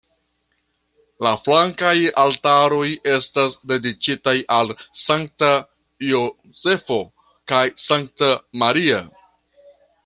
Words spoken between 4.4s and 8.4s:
al Sankta Jozefo kaj Sankta